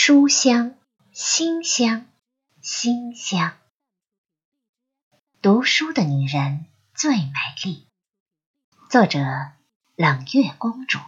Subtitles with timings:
[0.00, 0.76] 书香，
[1.10, 2.06] 馨香，
[2.62, 3.56] 馨香。
[5.42, 7.32] 读书的女人最美
[7.64, 7.84] 丽。
[8.88, 9.18] 作者：
[9.96, 11.00] 冷月公主。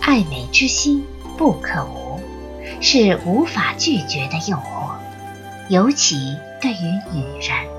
[0.00, 1.04] 爱美之心
[1.36, 2.18] 不可无，
[2.80, 4.98] 是无法拒绝的诱惑，
[5.68, 7.73] 尤其对于女人。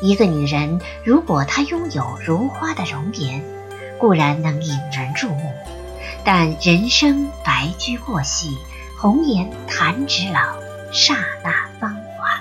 [0.00, 3.42] 一个女人，如果她拥有如花的容颜，
[3.98, 5.52] 固然能引人注目；
[6.24, 8.56] 但人生白驹过隙，
[8.96, 10.40] 红颜弹指老，
[10.92, 12.38] 刹那芳华。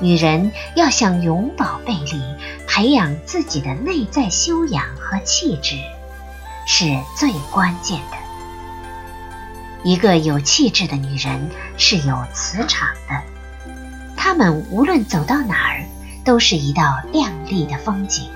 [0.00, 2.22] 女人要想永葆魅力，
[2.66, 5.76] 培养自己的内在修养和气质，
[6.66, 6.84] 是
[7.16, 8.16] 最关键的。
[9.82, 13.22] 一个有气质的女人是有磁场的，
[14.16, 15.84] 她们无论走到哪儿。
[16.24, 18.30] 都是一道亮丽的风景，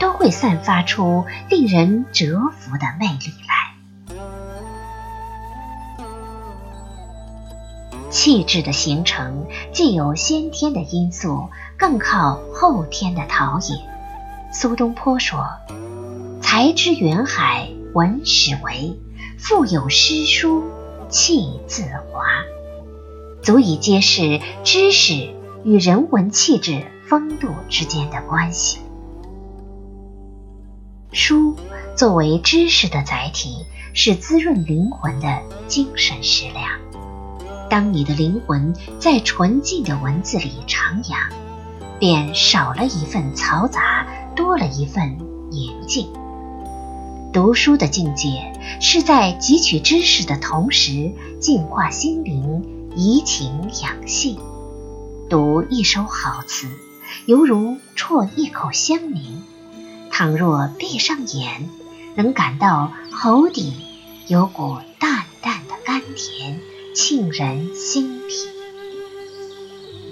[0.00, 3.54] 都会散发出令人折服的魅力来。
[8.10, 13.80] 气质的形成，既有先天的因素，更靠后天的陶冶。
[14.52, 15.46] 苏东坡说
[16.40, 18.96] ：“才知远海文始为，
[19.36, 20.62] 腹有诗书
[21.08, 22.24] 气自华。”
[23.42, 26.86] 足以揭示知识与人文气质。
[27.14, 28.80] 风度之间的关系。
[31.12, 31.54] 书
[31.96, 36.80] 作为知识的载体，是滋润灵魂的精神食粮。
[37.70, 41.14] 当你的灵魂在纯净的文字里徜徉，
[42.00, 45.16] 便少了一份嘈杂，多了一份
[45.52, 46.08] 宁静。
[47.32, 54.36] 读书的境界，是在汲取知识的同时，净化心灵，怡情养性。
[55.30, 56.66] 读一首好词。
[57.26, 59.42] 犹如啜一口香茗，
[60.10, 61.68] 倘若闭上眼，
[62.14, 63.72] 能感到喉底
[64.26, 66.60] 有股淡淡的甘甜，
[66.94, 68.34] 沁人心脾。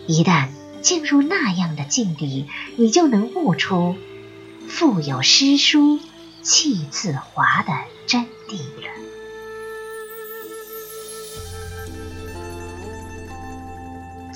[0.06, 0.49] 一旦
[0.81, 3.94] 进入那样的境地，你就能悟出
[4.69, 6.00] “腹有诗书
[6.43, 7.72] 气自华”的
[8.06, 9.02] 真谛了。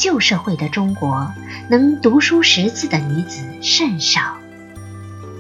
[0.06, 1.34] 旧社会的中国，
[1.68, 4.36] 能读书识字的女子甚少。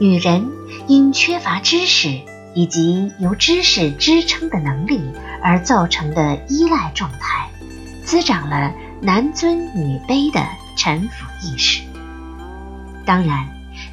[0.00, 0.50] 女人
[0.88, 2.20] 因缺乏知识
[2.52, 5.00] 以及由知识支撑的能力
[5.40, 7.48] 而造成的依赖状态，
[8.04, 10.44] 滋长了男尊女卑的
[10.76, 11.82] 臣服意识。
[13.04, 13.46] 当然，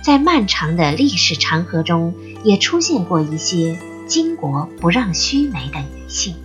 [0.04, 3.78] 在漫长的历史长河中，也出现过一些
[4.10, 6.36] 巾帼不让须眉的女性，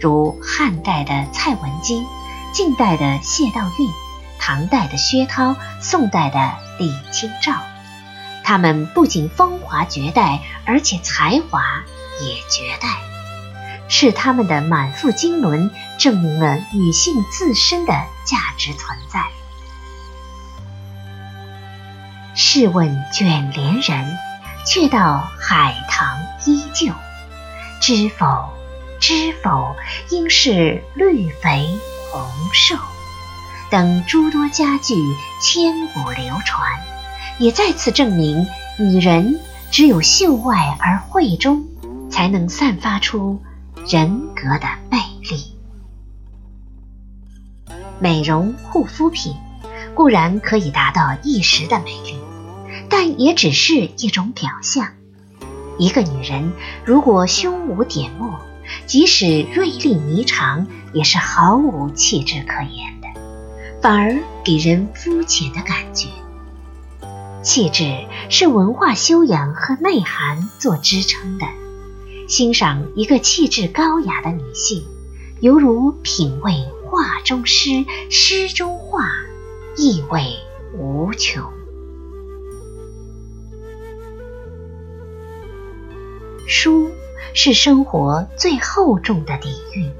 [0.00, 2.02] 如汉代的蔡文姬。
[2.52, 3.92] 晋代的谢道韫，
[4.38, 7.54] 唐代的薛涛，宋代的李清照，
[8.42, 11.84] 她们不仅风华绝代，而且才华
[12.20, 12.88] 也绝代，
[13.88, 17.92] 是她们的满腹经纶证明了女性自身的
[18.24, 19.26] 价值存在。
[22.34, 24.18] 试问卷帘人，
[24.66, 26.92] 却道海棠依旧，
[27.80, 28.48] 知否？
[28.98, 29.76] 知否？
[30.10, 31.78] 应是绿肥。
[32.12, 32.76] 红瘦
[33.70, 34.94] 等诸多佳句
[35.40, 36.68] 千古流传，
[37.38, 38.44] 也再次证明，
[38.80, 39.38] 女人
[39.70, 41.64] 只有秀外而慧中，
[42.10, 43.40] 才能散发出
[43.86, 45.54] 人格的魅力。
[48.00, 49.36] 美容护肤品
[49.94, 52.18] 固然可以达到一时的美丽，
[52.88, 54.88] 但也只是一种表象。
[55.78, 56.52] 一个女人
[56.84, 58.40] 如果胸无点墨，
[58.86, 63.20] 即使锐利弥长，也是毫无气质可言的，
[63.80, 66.08] 反而给人肤浅的感觉。
[67.42, 71.46] 气质是文化修养和内涵做支撑的。
[72.28, 74.84] 欣赏一个气质高雅的女性，
[75.40, 76.52] 犹如品味
[76.84, 79.10] 画中诗，诗中画，
[79.76, 80.36] 意味
[80.78, 81.42] 无穷。
[86.46, 86.90] 书。
[87.32, 89.90] 是生活最厚重的底蕴，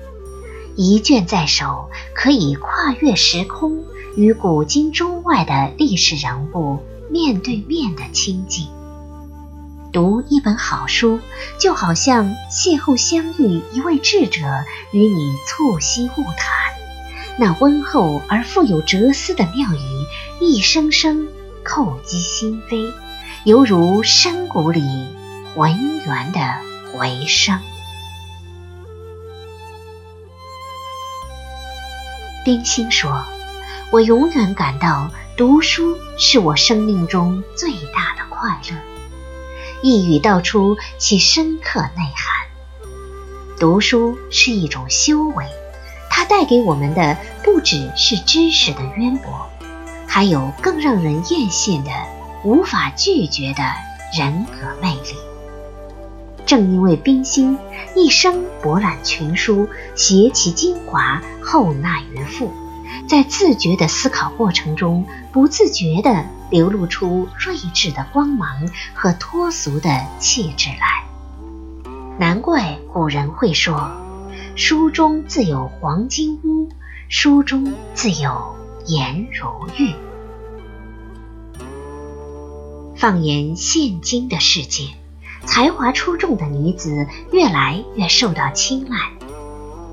[0.77, 3.85] 一卷在手，可以跨越时空，
[4.17, 8.69] 与古今中外的历史人物面对面的亲近。
[9.93, 11.19] 读一本好书，
[11.59, 14.41] 就好像邂逅相遇一位智者，
[14.93, 16.75] 与你促膝晤谈，
[17.39, 21.29] 那温厚而富有哲思的妙语，一声声
[21.65, 22.93] 叩击心扉，
[23.45, 24.81] 犹如深谷里
[25.55, 26.41] 浑圆的。
[26.93, 27.59] 回声。
[32.45, 33.25] 冰心说
[33.93, 38.77] ：“我永远感到读书是我生命中最大的快乐。
[39.83, 42.49] 一语道出其深刻内涵。
[43.59, 45.45] 读书是一种修为，
[46.09, 49.49] 它带给我们的不只是知识的渊博，
[50.09, 51.91] 还有更让人艳羡的、
[52.43, 53.63] 无法拒绝的
[54.19, 55.30] 人格魅力。
[56.51, 57.57] 正因为冰心
[57.95, 62.51] 一生博览群书，携其精华，厚纳于腹。
[63.09, 71.05] 在自觉的思考过程中，不自觉地流露出睿智的光芒和脱俗的气质来。
[72.19, 73.93] 难怪古人会说
[74.59, 76.69] ：“书中自有黄金屋，
[77.09, 78.57] 书中自有
[78.87, 79.47] 颜如
[79.79, 79.95] 玉。”
[82.99, 84.89] 放眼现今的世界，
[85.45, 88.97] 才华出众的女子越来越受到青睐，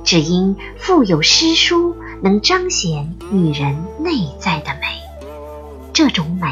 [0.03, 1.95] 只因富有诗书。
[2.19, 4.88] 能彰显女人内在的美，
[5.94, 6.47] 这种美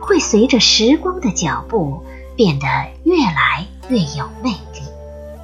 [0.00, 2.04] 会随着时光的脚步
[2.36, 2.66] 变得
[3.02, 4.82] 越来越有魅力，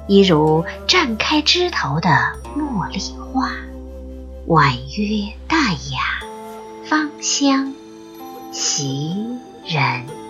[0.07, 2.09] 一如绽开枝头的
[2.55, 2.99] 茉莉
[3.33, 3.51] 花，
[4.45, 5.59] 婉约淡
[5.91, 6.25] 雅，
[6.85, 7.73] 芳香
[8.53, 10.26] 袭人。